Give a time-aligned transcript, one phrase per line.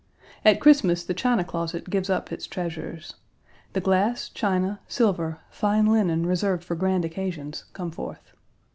[0.43, 3.17] At Christmas the china closet gives up its treasures.
[3.73, 8.33] The glass, china, silver, fine linen reserved for grand occasions come forth.